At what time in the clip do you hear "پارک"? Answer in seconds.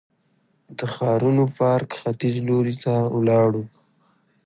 1.57-1.89